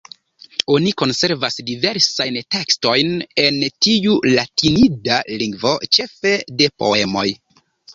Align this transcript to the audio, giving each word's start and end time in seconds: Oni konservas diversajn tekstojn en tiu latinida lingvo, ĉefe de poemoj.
Oni 0.75 0.93
konservas 1.01 1.57
diversajn 1.67 2.41
tekstojn 2.57 3.13
en 3.45 3.63
tiu 3.89 4.19
latinida 4.35 5.23
lingvo, 5.39 5.79
ĉefe 6.01 6.39
de 6.61 6.77
poemoj. 6.83 7.33